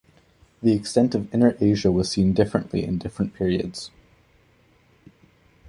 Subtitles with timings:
[0.63, 3.91] The extent of Inner Asia was seen differently in different periods.